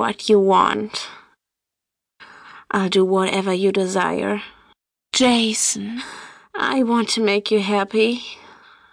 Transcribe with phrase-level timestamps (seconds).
[0.00, 1.10] what you want.
[2.70, 4.40] I'll do whatever you desire.
[5.12, 6.00] Jason,
[6.54, 8.22] I want to make you happy.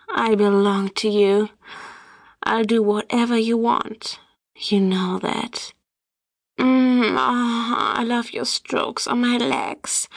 [0.10, 1.50] I belong to you.
[2.44, 4.20] I'll do whatever you want.
[4.58, 5.72] You know that.
[6.60, 10.10] Mm, oh, I love your strokes on my legs,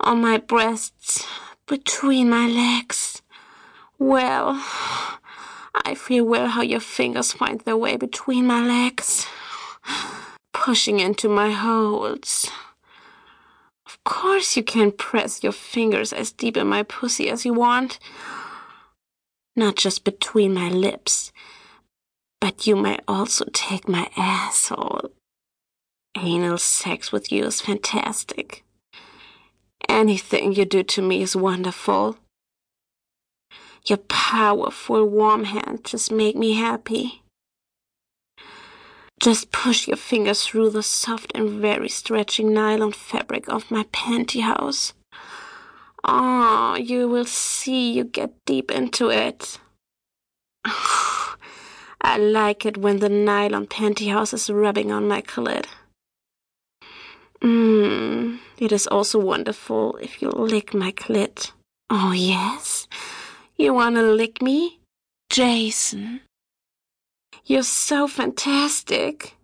[0.00, 1.26] on my breasts,
[1.66, 3.20] between my legs.
[3.98, 4.54] Well,
[5.74, 9.26] I feel well how your fingers find their way between my legs,
[10.62, 12.48] pushing into my holes.
[13.84, 17.98] Of course you can press your fingers as deep in my pussy as you want.
[19.56, 21.32] Not just between my lips,
[22.40, 25.10] but you may also take my asshole.
[26.16, 28.62] Anal sex with you is fantastic.
[29.88, 32.18] Anything you do to me is wonderful.
[33.88, 37.21] Your powerful, warm hand just make me happy.
[39.22, 44.94] Just push your fingers through the soft and very stretching nylon fabric of my pantyhose.
[46.02, 49.60] Oh, you will see you get deep into it.
[50.64, 55.66] I like it when the nylon pantyhose is rubbing on my clit.
[57.40, 61.52] Mmm, it is also wonderful if you lick my clit.
[61.88, 62.88] Oh, yes?
[63.56, 64.80] You wanna lick me?
[65.30, 66.22] Jason,
[67.44, 69.34] You're so fantastic.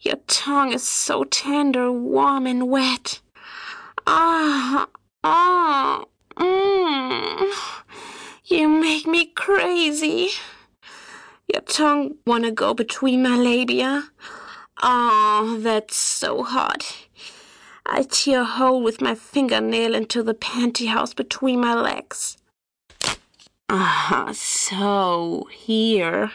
[0.00, 3.20] Your tongue is so tender, warm, and wet.
[4.06, 4.88] Ah,
[5.22, 6.04] ah,
[6.36, 7.52] mmm.
[8.46, 10.30] You make me crazy.
[11.52, 14.10] Your tongue wanna go between my labia.
[14.82, 17.06] Oh, that's so hot.
[17.84, 22.38] I tear a hole with my fingernail into the pantyhose between my legs.
[23.68, 26.32] Ah, so here.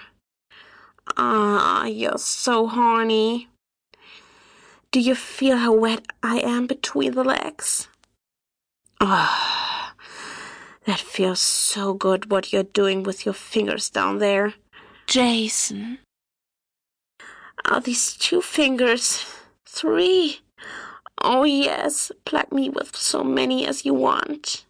[1.16, 3.48] Ah, you're so horny.
[4.92, 7.88] Do you feel how wet I am between the legs?
[9.00, 9.94] Ah,
[10.86, 14.54] that feels so good what you're doing with your fingers down there.
[15.08, 16.00] Jason,
[17.66, 19.26] Are these two fingers?
[19.66, 20.40] Three?
[21.22, 24.66] Oh, yes, plug me with so many as you want.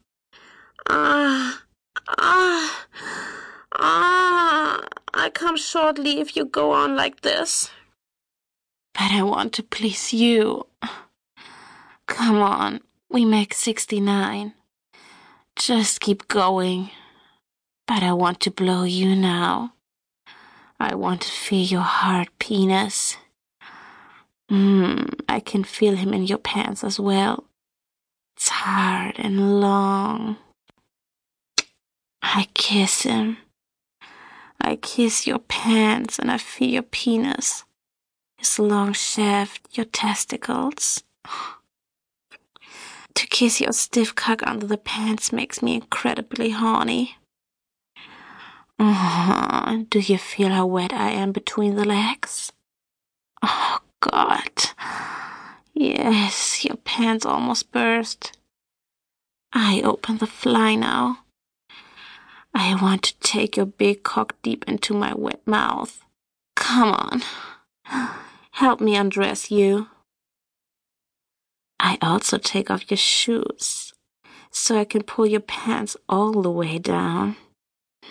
[0.90, 1.62] Ah,
[2.08, 2.88] ah,
[3.74, 4.84] ah,
[5.18, 7.72] I come shortly if you go on like this.
[8.94, 10.68] but I want to please you.
[12.08, 14.54] Come on, we make 69.
[15.56, 16.92] Just keep going.
[17.88, 19.74] But I want to blow you now.
[20.80, 23.18] I want to feel your hard penis.
[24.52, 27.46] Mmm, I can feel him in your pants as well.
[28.36, 30.38] It's hard and long.
[32.22, 33.38] I kiss him.
[34.60, 37.64] I kiss your pants and I feel your penis,
[38.38, 41.04] his long shaft, your testicles.
[43.16, 47.18] To kiss your stiff cock under the pants makes me incredibly horny.
[48.78, 49.86] Uh-huh.
[49.90, 52.52] Do you feel how wet I am between the legs?
[53.42, 54.52] Oh, God.
[55.74, 58.38] Yes, your pants almost burst.
[59.52, 61.20] I open the fly now.
[62.60, 66.04] I want to take your big cock deep into my wet mouth.
[66.56, 67.22] Come on.
[68.54, 69.90] Help me undress you.
[71.80, 73.94] I also take off your shoes
[74.50, 77.36] so I can pull your pants all the way down.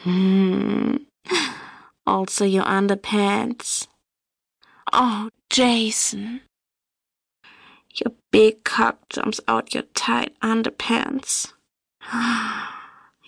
[0.04, 0.98] Hmm.
[2.06, 3.88] Also your underpants.
[4.92, 6.42] Oh, Jason.
[7.96, 11.52] Your big cock jumps out your tight underpants.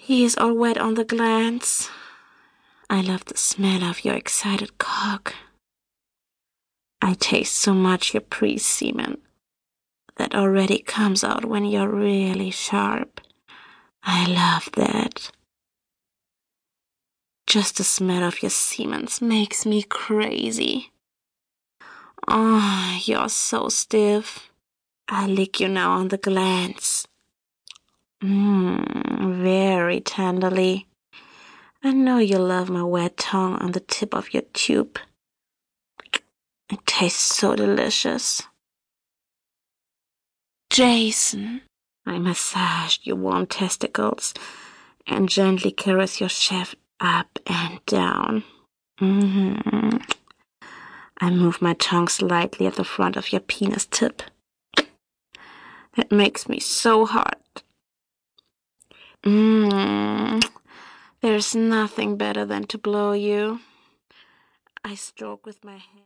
[0.08, 1.90] He is all wet on the glands.
[2.88, 5.34] I love the smell of your excited cock.
[7.02, 9.18] I taste so much your pre semen
[10.16, 13.20] that already comes out when you're really sharp.
[14.02, 15.30] I love that.
[17.46, 20.90] Just the smell of your semen makes me crazy.
[22.26, 24.50] Oh, you're so stiff.
[25.06, 27.06] I lick you now on the glands.
[28.22, 30.86] Mmm, very tenderly.
[31.82, 34.98] I know you love my wet tongue on the tip of your tube.
[36.70, 38.42] It tastes so delicious.
[40.70, 41.62] Jason,
[42.04, 44.34] I massage your warm testicles
[45.06, 48.44] and gently caress your shaft up and down.
[48.98, 49.56] hmm
[51.20, 54.22] I move my tongue slightly at the front of your penis tip.
[55.96, 57.40] That makes me so hot.
[59.28, 60.42] Mmm.
[61.20, 63.60] There's nothing better than to blow you.
[64.82, 65.96] I stroke with my hand.